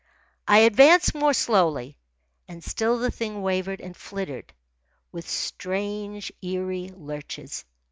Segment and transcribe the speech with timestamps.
[0.47, 1.95] I advanced more slowly,
[2.47, 4.51] and still the thing wavered and flitted
[5.11, 7.65] with strange eerie lurches.